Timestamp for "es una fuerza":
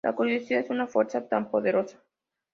0.63-1.27